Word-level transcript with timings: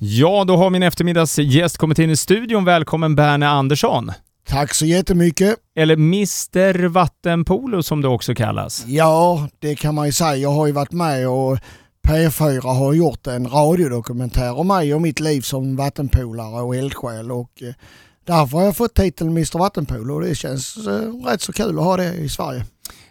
Ja, 0.00 0.44
då 0.44 0.56
har 0.56 0.70
min 0.70 0.82
eftermiddagsgäst 0.82 1.78
kommit 1.78 1.98
in 1.98 2.10
i 2.10 2.16
studion. 2.16 2.64
Välkommen 2.64 3.14
Berne 3.14 3.48
Andersson. 3.48 4.12
Tack 4.48 4.74
så 4.74 4.86
jättemycket. 4.86 5.56
Eller 5.76 5.94
Mr 5.94 6.88
Vattenpolo 6.88 7.82
som 7.82 8.02
det 8.02 8.08
också 8.08 8.34
kallas. 8.34 8.84
Ja, 8.86 9.48
det 9.58 9.74
kan 9.74 9.94
man 9.94 10.06
ju 10.06 10.12
säga. 10.12 10.36
Jag 10.36 10.50
har 10.50 10.66
ju 10.66 10.72
varit 10.72 10.92
med 10.92 11.28
och 11.28 11.58
P4 12.08 12.60
har 12.60 12.92
gjort 12.92 13.26
en 13.26 13.48
radiodokumentär 13.48 14.58
om 14.58 14.68
mig 14.68 14.94
och 14.94 15.02
mitt 15.02 15.20
liv 15.20 15.40
som 15.40 15.76
vattenpolare 15.76 16.62
och 16.62 16.76
eldsjäl 16.76 17.32
och 17.32 17.62
eh, 17.62 17.74
därför 18.26 18.58
har 18.58 18.64
jag 18.64 18.76
fått 18.76 18.94
titeln 18.94 19.30
Mr 19.30 19.58
Vattenpolo 19.58 20.14
och 20.14 20.20
det 20.20 20.34
känns 20.34 20.76
eh, 20.76 21.26
rätt 21.26 21.42
så 21.42 21.52
kul 21.52 21.78
att 21.78 21.84
ha 21.84 21.96
det 21.96 22.14
i 22.14 22.28
Sverige. 22.28 22.64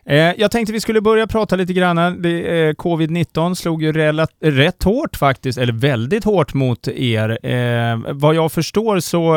Eh, 0.05 0.33
jag 0.37 0.51
tänkte 0.51 0.73
vi 0.73 0.79
skulle 0.79 1.01
börja 1.01 1.27
prata 1.27 1.55
lite 1.55 1.73
grann. 1.73 1.97
Eh, 1.97 2.73
Covid-19 2.73 3.53
slog 3.53 3.83
ju 3.83 3.91
rätt 4.39 4.83
hårt 4.83 5.15
faktiskt, 5.15 5.57
eller 5.57 5.73
väldigt 5.73 6.23
hårt 6.23 6.53
mot 6.53 6.87
er. 6.87 7.45
Eh, 7.45 7.99
vad 8.13 8.35
jag 8.35 8.51
förstår 8.51 8.99
så 8.99 9.35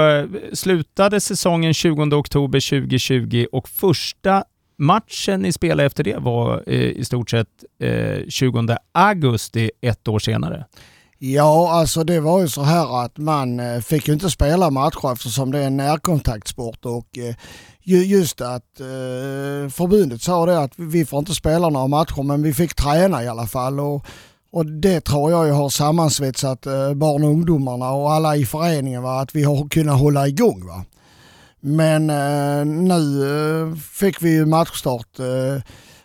slutade 0.53 1.21
säsongen 1.21 1.75
20 1.75 2.17
oktober 2.17 2.71
2020 2.71 3.47
och 3.53 3.69
första 3.69 4.45
matchen 4.79 5.41
ni 5.41 5.53
spelade 5.53 5.85
efter 5.85 6.05
det 6.05 6.17
var 6.19 6.69
i 6.69 7.05
stort 7.05 7.31
sett 7.31 7.49
20 8.29 8.77
augusti 8.93 9.71
ett 9.81 10.09
år 10.09 10.19
senare. 10.19 10.65
Ja, 11.23 11.73
alltså 11.73 12.05
det 12.05 12.21
var 12.21 12.41
ju 12.41 12.49
så 12.49 12.63
här 12.63 13.05
att 13.05 13.19
man 13.19 13.61
eh, 13.61 13.81
fick 13.81 14.09
ju 14.09 14.15
inte 14.15 14.31
spela 14.31 14.71
matcher 14.71 15.13
eftersom 15.13 15.53
det 15.53 15.59
är 15.59 15.67
en 15.67 15.77
närkontaktsport 15.77 16.85
och 16.85 17.19
eh, 17.19 17.35
just 17.83 18.41
att 18.41 18.81
eh, 18.81 19.71
förbundet 19.71 20.23
sa 20.23 20.47
det 20.47 20.59
att 20.59 20.73
vi 20.77 21.05
får 21.05 21.19
inte 21.19 21.35
spela 21.35 21.69
några 21.69 21.87
matcher 21.87 22.23
men 22.23 22.43
vi 22.43 22.55
fick 22.55 22.75
träna 22.75 23.25
i 23.25 23.29
alla 23.29 23.47
fall. 23.47 23.81
Och, 23.81 24.05
och 24.53 24.67
det 24.67 25.01
tror 25.01 25.31
jag 25.31 25.55
har 25.55 25.69
sammansvetsat 25.69 26.67
barn 26.95 27.25
och 27.25 27.31
ungdomarna 27.31 27.91
och 27.91 28.13
alla 28.13 28.37
i 28.37 28.47
föreningen 28.47 29.03
va? 29.03 29.21
att 29.21 29.35
vi 29.35 29.45
har 29.45 29.69
kunnat 29.69 30.01
hålla 30.01 30.29
igång. 30.29 30.67
Va? 30.67 30.85
Men 31.61 32.07
nu 32.89 33.77
fick 33.93 34.23
vi 34.23 34.31
ju 34.31 34.47
matchstart 34.47 35.21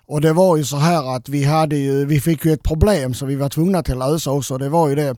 och 0.08 0.22
det 0.22 0.34
var 0.34 0.58
ju 0.58 0.64
så 0.64 0.78
här 0.78 1.16
att 1.16 1.30
vi 1.30 1.44
hade 1.44 1.76
ju, 1.76 2.06
vi 2.06 2.22
fick 2.22 2.46
ju 2.46 2.54
ett 2.54 2.64
problem 2.64 3.14
som 3.14 3.28
vi 3.28 3.36
var 3.36 3.50
tvungna 3.50 3.84
till 3.84 4.02
att 4.02 4.12
lösa 4.12 4.32
också. 4.32 4.58
Det 4.58 4.70
var 4.70 4.90
ju 4.90 4.96
det 4.96 5.16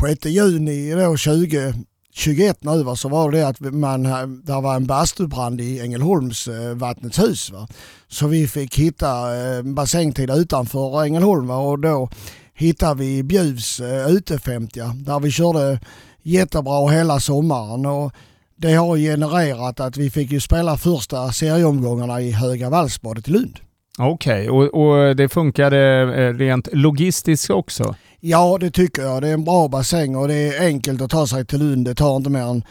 6 0.00 0.24
juni 0.26 0.90
då 0.94 1.16
20 1.16 1.74
21 2.14 2.64
nu 2.64 2.82
va, 2.82 2.96
så 2.96 3.08
var 3.08 3.30
det 3.30 3.42
att 3.48 3.60
man, 3.60 4.02
där 4.44 4.60
var 4.60 4.74
en 4.74 4.86
bastubrand 4.86 5.60
i 5.60 5.80
Ängelholms 5.80 6.48
eh, 6.48 6.74
vattnets 6.74 7.18
hus. 7.18 7.50
Va. 7.50 7.68
Så 8.08 8.26
vi 8.26 8.48
fick 8.48 8.78
hitta 8.78 9.36
eh, 9.36 9.62
bassängtid 9.62 10.30
utanför 10.30 11.04
Ängelholm 11.04 11.46
va, 11.46 11.56
och 11.56 11.78
då 11.78 12.10
hittade 12.54 13.00
vi 13.00 13.22
Bjuvs 13.22 13.80
eh, 13.80 14.10
ute 14.10 14.38
50 14.38 14.80
där 14.94 15.20
vi 15.20 15.30
körde 15.30 15.80
jättebra 16.22 16.88
hela 16.88 17.20
sommaren. 17.20 17.86
Och 17.86 18.12
det 18.56 18.74
har 18.74 18.96
genererat 18.96 19.80
att 19.80 19.96
vi 19.96 20.10
fick 20.10 20.32
ju 20.32 20.40
spela 20.40 20.76
första 20.76 21.32
serieomgångarna 21.32 22.20
i 22.20 22.30
Höga 22.30 22.70
Vallsbadet 22.70 23.28
i 23.28 23.30
Lund. 23.30 23.58
Okej, 23.98 24.50
okay. 24.50 24.68
och, 24.68 24.90
och, 25.08 25.16
det 25.16 25.28
funkade 25.28 25.78
eh, 26.00 26.34
rent 26.34 26.68
logistiskt 26.72 27.50
också? 27.50 27.94
Ja, 28.20 28.58
det 28.60 28.70
tycker 28.70 29.02
jag. 29.02 29.22
Det 29.22 29.28
är 29.28 29.34
en 29.34 29.44
bra 29.44 29.68
bassäng 29.68 30.16
och 30.16 30.28
det 30.28 30.34
är 30.34 30.66
enkelt 30.66 31.00
att 31.02 31.10
ta 31.10 31.26
sig 31.26 31.46
till 31.46 31.58
Lund. 31.58 31.84
Det 31.84 31.94
tar 31.94 32.16
inte 32.16 32.30
mer 32.30 32.40
än 32.40 32.64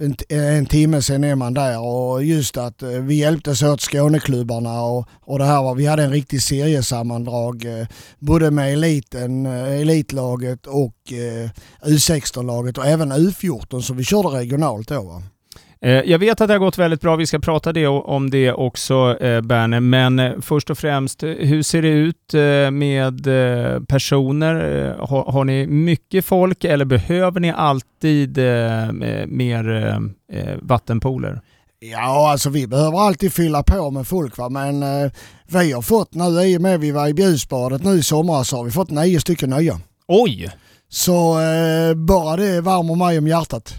en, 0.00 0.16
en 0.28 0.66
timme 0.66 1.02
sen 1.02 1.24
är 1.24 1.34
man 1.34 1.54
där 1.54 1.80
och 1.80 2.24
just 2.24 2.56
att 2.56 2.82
eh, 2.82 2.88
vi 2.88 3.14
hjälptes 3.14 3.62
åt 3.62 3.80
Skåneklubbarna 3.80 4.82
och, 4.82 5.08
och 5.20 5.38
det 5.38 5.44
här 5.44 5.62
var, 5.62 5.74
vi 5.74 5.86
hade 5.86 6.02
en 6.02 6.10
riktig 6.10 6.42
seriesammandrag 6.42 7.64
eh, 7.64 7.86
både 8.18 8.50
med 8.50 8.72
eliten, 8.72 9.46
eh, 9.46 9.80
elitlaget 9.80 10.66
och 10.66 11.12
eh, 11.12 11.50
U16-laget 11.82 12.78
och 12.78 12.86
även 12.86 13.12
U14 13.12 13.80
så 13.80 13.94
vi 13.94 14.04
körde 14.04 14.28
regionalt 14.28 14.88
då. 14.88 15.02
Va? 15.02 15.22
Eh, 15.84 15.90
jag 15.90 16.18
vet 16.18 16.40
att 16.40 16.48
det 16.48 16.54
har 16.54 16.58
gått 16.58 16.78
väldigt 16.78 17.00
bra, 17.00 17.16
vi 17.16 17.26
ska 17.26 17.38
prata 17.38 17.72
det, 17.72 17.86
om 17.86 18.30
det 18.30 18.52
också 18.52 19.16
eh, 19.20 19.40
Berner, 19.40 19.80
men 19.80 20.18
eh, 20.18 20.32
först 20.40 20.70
och 20.70 20.78
främst, 20.78 21.22
hur 21.22 21.62
ser 21.62 21.82
det 21.82 21.88
ut 21.88 22.32
med 22.72 23.24
personer? 23.88 24.54
Har, 24.98 25.32
har 25.32 25.44
ni 25.44 25.66
mycket 25.66 26.24
folk 26.24 26.64
eller 26.64 26.84
behöver 26.84 27.40
ni 27.40 27.50
alltid 27.50 28.38
mer 29.26 29.98
vattenpooler? 30.62 31.40
Ja, 31.84 32.30
alltså 32.30 32.50
vi 32.50 32.66
behöver 32.66 32.98
alltid 32.98 33.32
fylla 33.32 33.62
på 33.62 33.90
med 33.90 34.06
folk 34.06 34.38
va? 34.38 34.48
men 34.48 34.82
eh, 34.82 35.10
vi 35.46 35.72
har 35.72 35.82
fått 35.82 36.14
nu 36.14 36.24
i 36.24 36.56
och 36.56 36.62
med 36.62 36.80
vi 36.80 36.90
var 36.90 37.08
i 37.08 37.14
Bjusbadet 37.14 37.84
nu 37.84 37.98
i 37.98 38.02
somras 38.02 38.48
så 38.48 38.56
har 38.56 38.64
vi 38.64 38.70
fått 38.70 38.90
nio 38.90 39.20
stycken 39.20 39.50
nya. 39.50 39.80
Oj! 40.08 40.50
Så 40.88 41.40
eh, 41.40 41.94
bara 41.94 42.36
det 42.36 42.60
värmer 42.60 42.94
mig 42.94 43.18
om 43.18 43.28
hjärtat. 43.28 43.74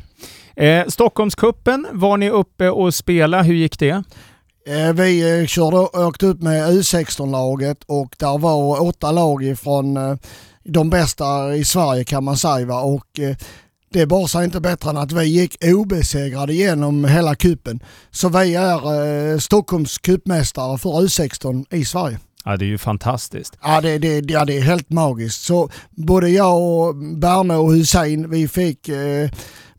Eh, 0.55 0.87
Stockholmskuppen 0.87 1.87
var 1.91 2.17
ni 2.17 2.29
uppe 2.29 2.69
och 2.69 2.93
spela. 2.93 3.41
Hur 3.41 3.55
gick 3.55 3.79
det? 3.79 4.03
Eh, 4.67 4.93
vi 4.93 5.39
eh, 5.39 5.47
körde, 5.47 5.77
åkte 5.77 6.25
upp 6.25 6.41
med 6.41 6.69
U16-laget 6.69 7.77
och 7.85 8.15
där 8.19 8.37
var 8.37 8.81
åtta 8.81 9.11
lag 9.11 9.43
ifrån 9.43 9.97
eh, 9.97 10.15
de 10.63 10.89
bästa 10.89 11.55
i 11.55 11.63
Sverige 11.65 12.03
kan 12.03 12.23
man 12.23 12.37
säga. 12.37 12.65
Va? 12.65 12.81
Och, 12.81 13.19
det 13.93 14.01
är 14.01 14.05
bara 14.05 14.27
sig 14.27 14.45
inte 14.45 14.59
bättre 14.59 14.89
än 14.89 14.97
att 14.97 15.11
vi 15.11 15.23
gick 15.23 15.57
obesegrade 15.63 16.53
genom 16.53 17.05
hela 17.05 17.35
kuppen. 17.35 17.79
Så 18.11 18.29
vi 18.29 18.55
är 18.55 19.39
Stockholms 19.39 19.97
cupmästare 19.97 20.77
för 20.77 20.89
U16 20.89 21.65
i 21.69 21.85
Sverige. 21.85 22.19
Ja, 22.45 22.57
det 22.57 22.65
är 22.65 22.67
ju 22.67 22.77
fantastiskt. 22.77 23.57
Ja 23.63 23.81
det, 23.81 23.97
det, 23.97 24.31
ja, 24.31 24.45
det 24.45 24.57
är 24.57 24.61
helt 24.61 24.89
magiskt. 24.89 25.41
Så 25.41 25.69
både 25.89 26.29
jag 26.29 26.61
och 26.61 26.95
Berne 26.95 27.55
och 27.55 27.73
Hussein, 27.73 28.29
vi 28.29 28.47
fick 28.47 28.89
eh, 28.89 29.29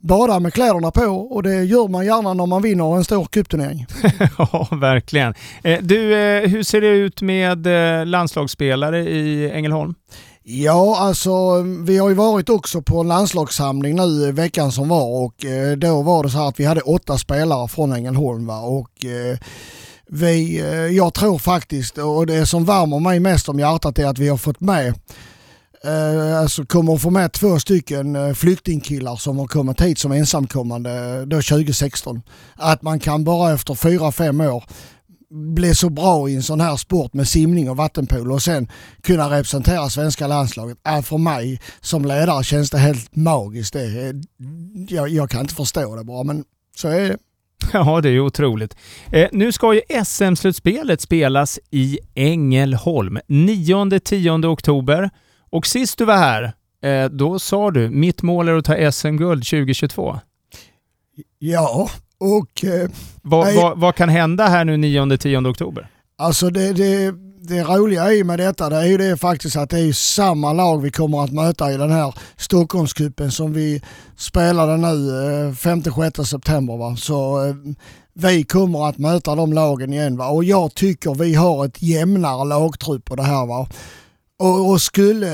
bada 0.05 0.39
med 0.39 0.53
kläderna 0.53 0.91
på 0.91 1.05
och 1.05 1.43
det 1.43 1.63
gör 1.63 1.87
man 1.87 2.05
gärna 2.05 2.33
när 2.33 2.45
man 2.45 2.61
vinner 2.61 2.95
en 2.95 3.03
stor 3.03 3.25
cupturnering. 3.25 3.85
ja, 4.37 4.67
verkligen. 4.71 5.33
Eh, 5.63 5.79
du, 5.81 6.13
eh, 6.13 6.49
hur 6.49 6.63
ser 6.63 6.81
det 6.81 6.87
ut 6.87 7.21
med 7.21 7.67
eh, 7.67 8.05
landslagsspelare 8.05 8.99
i 9.09 9.51
Ängelholm? 9.51 9.95
Ja, 10.43 10.97
alltså 10.99 11.61
vi 11.61 11.97
har 11.97 12.09
ju 12.09 12.15
varit 12.15 12.49
också 12.49 12.81
på 12.81 12.99
en 12.99 13.07
landslagssamling 13.07 13.95
nu 13.95 14.31
veckan 14.31 14.71
som 14.71 14.89
var 14.89 15.23
och 15.25 15.35
då 15.77 16.01
var 16.01 16.23
det 16.23 16.29
så 16.29 16.37
här 16.37 16.47
att 16.47 16.59
vi 16.59 16.65
hade 16.65 16.81
åtta 16.81 17.17
spelare 17.17 17.67
från 17.67 17.91
Ängelholm 17.91 18.47
va? 18.47 18.59
och 18.59 18.89
vi, 20.07 20.63
jag 20.91 21.13
tror 21.13 21.37
faktiskt, 21.37 21.97
och 21.97 22.27
det 22.27 22.45
som 22.45 22.65
värmer 22.65 22.99
mig 22.99 23.19
mest 23.19 23.49
om 23.49 23.59
hjärtat 23.59 23.99
är 23.99 24.05
att 24.05 24.19
vi 24.19 24.27
har 24.27 24.37
fått 24.37 24.59
med 24.59 24.93
Eh, 25.85 26.39
alltså 26.39 26.65
kommer 26.65 26.95
att 26.95 27.01
få 27.01 27.09
med 27.09 27.31
två 27.31 27.59
stycken 27.59 28.15
eh, 28.15 28.33
flyktingkillar 28.33 29.15
som 29.15 29.37
har 29.37 29.47
kommit 29.47 29.81
hit 29.81 29.99
som 29.99 30.11
ensamkommande 30.11 30.91
eh, 30.91 31.21
då 31.21 31.41
2016. 31.41 32.21
Att 32.55 32.81
man 32.81 32.99
kan 32.99 33.23
bara 33.23 33.53
efter 33.53 33.75
fyra 33.75 34.11
fem 34.11 34.41
år 34.41 34.63
bli 35.29 35.75
så 35.75 35.89
bra 35.89 36.29
i 36.29 36.35
en 36.35 36.43
sån 36.43 36.61
här 36.61 36.75
sport 36.75 37.13
med 37.13 37.27
simning 37.27 37.69
och 37.69 37.77
vattenpolo 37.77 38.33
och 38.33 38.43
sen 38.43 38.67
kunna 39.03 39.29
representera 39.29 39.89
svenska 39.89 40.27
landslaget. 40.27 40.77
Är 40.83 41.01
för 41.01 41.17
mig 41.17 41.61
som 41.81 42.05
ledare 42.05 42.43
känns 42.43 42.69
det 42.69 42.77
helt 42.77 43.15
magiskt. 43.15 43.73
Det, 43.73 44.13
jag, 44.89 45.09
jag 45.09 45.29
kan 45.29 45.41
inte 45.41 45.55
förstå 45.55 45.95
det 45.95 46.03
bara 46.03 46.23
men 46.23 46.43
så 46.75 46.87
är 46.87 47.09
det. 47.09 47.17
Ja, 47.73 48.01
det 48.01 48.09
är 48.09 48.13
ju 48.13 48.21
otroligt. 48.21 48.75
Eh, 49.11 49.29
nu 49.31 49.51
ska 49.51 49.73
ju 49.73 49.81
SM-slutspelet 50.05 51.01
spelas 51.01 51.59
i 51.71 51.99
Ängelholm 52.15 53.19
9-10 53.27 54.45
oktober. 54.45 55.09
Och 55.55 55.67
sist 55.67 55.97
du 55.97 56.05
var 56.05 56.17
här, 56.17 56.53
eh, 56.83 57.09
då 57.09 57.39
sa 57.39 57.71
du 57.71 57.89
mitt 57.89 58.21
mål 58.21 58.47
är 58.47 58.53
att 58.53 58.65
ta 58.65 58.91
SM-guld 58.91 59.45
2022. 59.45 60.19
Ja, 61.39 61.89
och... 62.17 62.63
Eh, 62.63 62.89
vad, 63.21 63.55
vad, 63.55 63.79
vad, 63.79 63.95
kan 63.95 64.09
hända 64.09 64.47
här 64.47 64.65
nu 64.65 64.77
9-10 64.77 65.51
oktober? 65.51 65.87
Alltså 66.17 66.49
det, 66.49 66.73
det, 66.73 67.11
det 67.41 67.63
roliga 67.63 68.13
i 68.13 68.23
med 68.23 68.39
detta 68.39 68.69
det 68.69 68.75
är 68.75 68.85
ju 68.85 68.97
det 68.97 69.17
faktiskt 69.17 69.55
att 69.55 69.69
det 69.69 69.79
är 69.79 69.93
samma 69.93 70.53
lag 70.53 70.81
vi 70.81 70.91
kommer 70.91 71.23
att 71.23 71.31
möta 71.31 71.71
i 71.71 71.77
den 71.77 71.91
här 71.91 72.13
Stockholmscupen 72.37 73.31
som 73.31 73.53
vi 73.53 73.81
spelade 74.17 74.77
nu 74.77 75.11
5-6 75.51 76.19
eh, 76.19 76.23
september. 76.23 76.77
Va? 76.77 76.95
Så 76.95 77.45
eh, 77.45 77.55
vi 78.13 78.43
kommer 78.43 78.89
att 78.89 78.97
möta 78.97 79.35
de 79.35 79.53
lagen 79.53 79.93
igen 79.93 80.17
va? 80.17 80.27
och 80.27 80.43
jag 80.43 80.73
tycker 80.73 81.13
vi 81.13 81.35
har 81.35 81.65
ett 81.65 81.81
jämnare 81.81 82.45
lagtrupp 82.47 83.05
på 83.05 83.15
det 83.15 83.23
här. 83.23 83.45
Va? 83.45 83.67
Och, 84.39 84.69
och, 84.69 84.81
skulle 84.81 85.27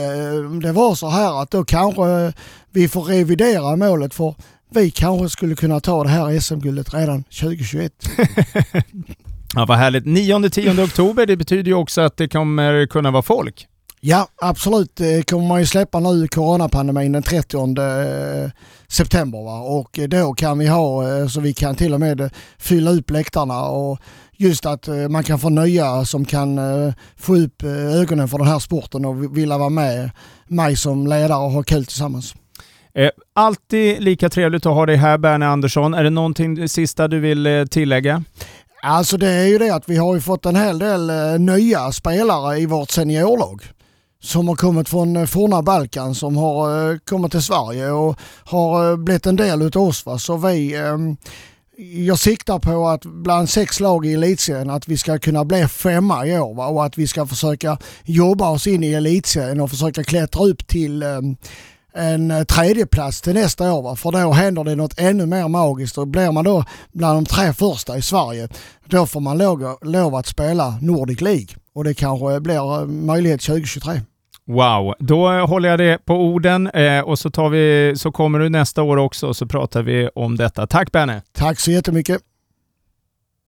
det 0.61 0.71
vara 0.71 0.95
så 0.95 1.09
här 1.09 1.41
att 1.41 1.51
då 1.51 1.63
kanske 1.63 2.33
vi 2.71 2.87
får 2.87 3.03
revidera 3.03 3.75
målet 3.75 4.13
för 4.13 4.35
vi 4.69 4.91
kanske 4.91 5.29
skulle 5.29 5.55
kunna 5.55 5.79
ta 5.79 6.03
det 6.03 6.09
här 6.09 6.39
SM-guldet 6.39 6.93
redan 6.93 7.23
2021. 7.23 7.93
ja, 9.55 9.65
vad 9.65 9.77
härligt. 9.77 10.05
9-10 10.05 10.83
oktober, 10.83 11.25
det 11.25 11.37
betyder 11.37 11.63
ju 11.63 11.73
också 11.73 12.01
att 12.01 12.17
det 12.17 12.27
kommer 12.27 12.87
kunna 12.87 13.11
vara 13.11 13.21
folk. 13.21 13.67
Ja, 14.03 14.27
absolut. 14.41 14.95
Det 14.95 15.29
kommer 15.29 15.47
man 15.47 15.59
ju 15.59 15.65
släppa 15.65 15.99
nu 15.99 16.25
i 16.25 16.27
coronapandemin 16.27 17.11
den 17.11 17.23
30 17.23 17.57
eh, 17.57 18.49
september. 18.87 19.43
Va? 19.43 19.59
Och 19.59 19.99
då 20.07 20.33
kan 20.33 20.59
vi 20.59 20.67
ha 20.67 21.17
eh, 21.17 21.27
så 21.27 21.39
vi 21.39 21.53
kan 21.53 21.75
till 21.75 21.93
och 21.93 21.99
med 21.99 22.29
fylla 22.57 22.91
upp 22.91 23.09
läktarna 23.09 23.61
och 23.63 23.99
just 24.41 24.65
att 24.65 24.87
eh, 24.87 24.95
man 24.95 25.23
kan 25.23 25.39
få 25.39 25.49
nya 25.49 26.05
som 26.05 26.25
kan 26.25 26.59
få 27.17 27.35
upp 27.35 27.63
ögonen 28.01 28.27
för 28.27 28.37
den 28.37 28.47
här 28.47 28.59
sporten 28.59 29.05
och 29.05 29.37
vilja 29.37 29.57
vara 29.57 29.69
med 29.69 30.11
mig 30.47 30.75
som 30.75 31.07
ledare 31.07 31.43
och 31.43 31.51
ha 31.51 31.63
kul 31.63 31.85
tillsammans. 31.85 32.35
Eh, 32.93 33.09
alltid 33.33 34.03
lika 34.03 34.29
trevligt 34.29 34.65
att 34.65 34.73
ha 34.73 34.85
dig 34.85 34.95
här 34.95 35.17
Berne 35.17 35.47
Andersson. 35.47 35.93
Är 35.93 36.03
det 36.03 36.09
någonting 36.09 36.69
sista 36.69 37.07
du 37.07 37.19
vill 37.19 37.47
eh, 37.47 37.65
tillägga? 37.65 38.23
Alltså 38.83 39.17
det 39.17 39.29
är 39.29 39.47
ju 39.47 39.57
det 39.57 39.75
att 39.75 39.89
vi 39.89 39.97
har 39.97 40.15
ju 40.15 40.21
fått 40.21 40.45
en 40.45 40.55
hel 40.55 40.79
del 40.79 41.09
eh, 41.09 41.39
nya 41.39 41.91
spelare 41.91 42.57
i 42.57 42.65
vårt 42.65 42.91
seniorlag 42.91 43.61
som 44.23 44.47
har 44.47 44.55
kommit 44.55 44.89
från 44.89 45.15
eh, 45.15 45.25
forna 45.25 45.61
Balkan 45.61 46.15
som 46.15 46.37
har 46.37 46.91
eh, 46.91 46.97
kommit 46.97 47.31
till 47.31 47.41
Sverige 47.41 47.91
och 47.91 48.19
har 48.43 48.97
blivit 48.97 49.25
en 49.25 49.35
del 49.35 49.61
utav 49.61 49.83
oss. 49.83 50.05
Va? 50.05 50.17
Så 50.17 50.37
vi, 50.37 50.75
ehm, 50.75 51.17
jag 51.81 52.19
siktar 52.19 52.59
på 52.59 52.87
att 52.87 53.05
bland 53.05 53.49
sex 53.49 53.79
lag 53.79 54.05
i 54.05 54.13
elitserien 54.13 54.69
att 54.69 54.87
vi 54.87 54.97
ska 54.97 55.19
kunna 55.19 55.45
bli 55.45 55.67
femma 55.67 56.27
i 56.27 56.39
år 56.39 56.53
va? 56.53 56.67
och 56.67 56.85
att 56.85 56.97
vi 56.97 57.07
ska 57.07 57.25
försöka 57.25 57.77
jobba 58.03 58.49
oss 58.49 58.67
in 58.67 58.83
i 58.83 58.93
elitserien 58.93 59.61
och 59.61 59.69
försöka 59.69 60.03
klättra 60.03 60.43
upp 60.43 60.67
till 60.67 61.03
um, 61.03 61.37
en 61.93 62.45
tredjeplats 62.45 63.21
till 63.21 63.33
nästa 63.33 63.73
år. 63.73 63.81
Va? 63.81 63.95
För 63.95 64.11
då 64.11 64.31
händer 64.31 64.63
det 64.63 64.75
något 64.75 64.99
ännu 64.99 65.25
mer 65.25 65.47
magiskt 65.47 65.97
och 65.97 66.07
blir 66.07 66.31
man 66.31 66.45
då 66.45 66.65
bland 66.91 67.17
de 67.17 67.25
tre 67.25 67.53
första 67.53 67.97
i 67.97 68.01
Sverige 68.01 68.47
då 68.85 69.05
får 69.05 69.19
man 69.19 69.37
lov, 69.37 69.77
lov 69.81 70.15
att 70.15 70.27
spela 70.27 70.77
Nordic 70.81 71.21
League 71.21 71.47
och 71.75 71.83
det 71.83 71.93
kanske 71.93 72.39
blir 72.39 72.81
eh, 72.81 72.85
möjlighet 72.87 73.41
2023. 73.41 74.01
Wow, 74.51 74.95
då 74.99 75.29
håller 75.29 75.69
jag 75.69 75.79
det 75.79 76.05
på 76.05 76.15
orden 76.15 76.67
eh, 76.67 76.99
och 76.99 77.19
så, 77.19 77.29
tar 77.29 77.49
vi, 77.49 77.93
så 77.95 78.11
kommer 78.11 78.39
du 78.39 78.49
nästa 78.49 78.83
år 78.83 78.97
också 78.97 79.27
och 79.27 79.35
så 79.35 79.45
pratar 79.45 79.81
vi 79.81 80.09
om 80.15 80.35
detta. 80.35 80.67
Tack 80.67 80.91
Benne! 80.91 81.21
Tack 81.33 81.59
så 81.59 81.71
jättemycket! 81.71 82.30